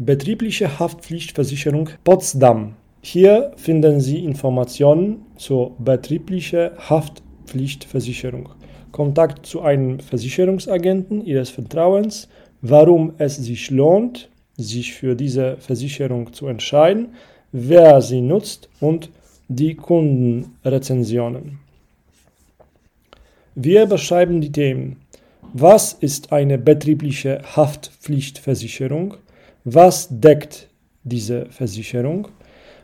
[0.00, 2.76] Betriebliche Haftpflichtversicherung Potsdam.
[3.00, 8.48] Hier finden Sie Informationen zur betrieblichen Haftpflichtversicherung,
[8.92, 12.28] Kontakt zu einem Versicherungsagenten Ihres Vertrauens,
[12.62, 17.08] warum es sich lohnt, sich für diese Versicherung zu entscheiden,
[17.50, 19.10] wer sie nutzt und
[19.48, 21.58] die Kundenrezensionen.
[23.56, 25.00] Wir beschreiben die Themen.
[25.54, 29.16] Was ist eine betriebliche Haftpflichtversicherung?
[29.70, 30.70] Was deckt
[31.04, 32.28] diese Versicherung?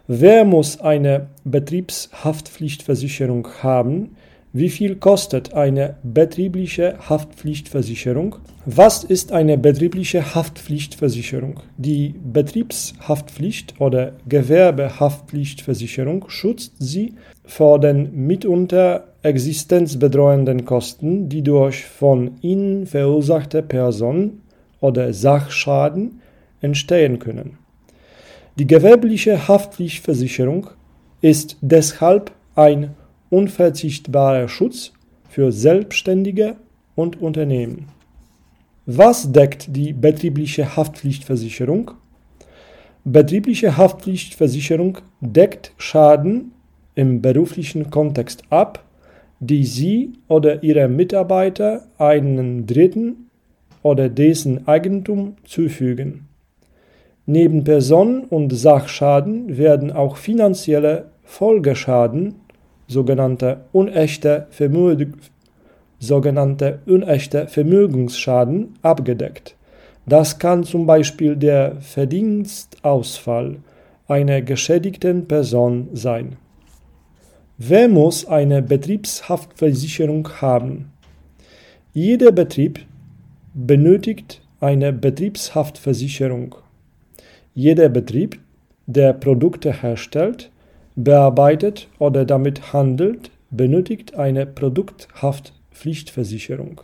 [0.06, 4.16] Wer muss eine Betriebshaftpflichtversicherung haben?
[4.52, 8.36] Wie viel kostet eine betriebliche Haftpflichtversicherung?
[8.66, 11.60] Was ist eine betriebliche Haftpflichtversicherung?
[11.78, 17.14] Die Betriebshaftpflicht oder Gewerbehaftpflichtversicherung schützt Sie
[17.46, 24.42] vor den mitunter existenzbedrohenden Kosten, die durch von Ihnen verursachte Person-
[24.80, 26.20] oder Sachschaden
[26.64, 27.58] entstehen können.
[28.58, 30.70] Die gewerbliche Haftpflichtversicherung
[31.20, 32.94] ist deshalb ein
[33.30, 34.92] unverzichtbarer Schutz
[35.28, 36.56] für Selbstständige
[36.94, 37.86] und Unternehmen.
[38.86, 41.92] Was deckt die betriebliche Haftpflichtversicherung?
[43.04, 46.52] Betriebliche Haftpflichtversicherung deckt Schaden
[46.94, 48.84] im beruflichen Kontext ab,
[49.40, 53.30] die Sie oder Ihre Mitarbeiter einen Dritten
[53.82, 56.28] oder dessen Eigentum zufügen.
[57.26, 62.34] Neben Personen- und Sachschaden werden auch finanzielle Folgeschaden
[62.86, 65.08] sogenannte unechte, Vermög
[65.98, 69.56] sogenannte unechte Vermögensschaden abgedeckt.
[70.06, 73.56] Das kann zum Beispiel der Verdienstausfall
[74.06, 76.36] einer geschädigten Person sein.
[77.56, 80.92] Wer muss eine Betriebshaftversicherung haben?
[81.94, 82.80] Jeder Betrieb
[83.54, 86.56] benötigt eine Betriebshaftversicherung.
[87.56, 88.40] Jeder Betrieb,
[88.86, 90.50] der Produkte herstellt,
[90.96, 96.80] bearbeitet oder damit handelt, benötigt eine Produkthaftpflichtversicherung.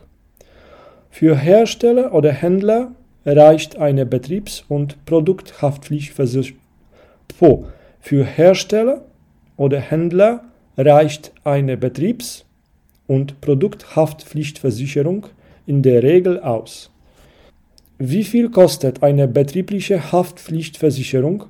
[1.10, 2.92] Für Hersteller oder Händler
[3.26, 6.60] reicht eine Betriebs- und Produkthaftpflichtversicherung.
[7.98, 9.04] Für Hersteller
[9.56, 10.44] oder Händler
[10.76, 12.44] reicht eine Betriebs-
[13.08, 15.26] und Produkthaftpflichtversicherung
[15.66, 16.92] in der Regel aus.
[18.02, 21.44] Wie viel kostet eine betriebliche Haftpflichtversicherung?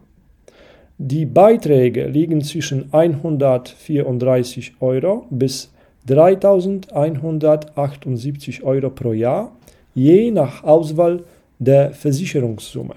[0.99, 5.73] Die Beiträge liegen zwischen 134 Euro bis
[6.07, 9.53] 3178 Euro pro Jahr,
[9.95, 11.23] je nach Auswahl
[11.61, 12.97] der Versicherungssumme